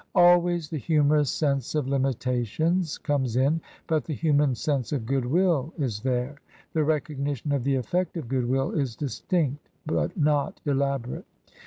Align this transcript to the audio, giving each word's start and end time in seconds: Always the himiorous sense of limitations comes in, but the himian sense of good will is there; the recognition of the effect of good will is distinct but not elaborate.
Always 0.15 0.67
the 0.67 0.79
himiorous 0.79 1.27
sense 1.27 1.75
of 1.75 1.87
limitations 1.87 2.97
comes 2.97 3.35
in, 3.35 3.61
but 3.85 4.03
the 4.03 4.17
himian 4.17 4.57
sense 4.57 4.91
of 4.91 5.05
good 5.05 5.25
will 5.27 5.75
is 5.77 5.99
there; 5.99 6.37
the 6.73 6.83
recognition 6.83 7.51
of 7.51 7.63
the 7.63 7.75
effect 7.75 8.17
of 8.17 8.27
good 8.27 8.49
will 8.49 8.71
is 8.71 8.95
distinct 8.95 9.69
but 9.85 10.17
not 10.17 10.59
elaborate. 10.65 11.25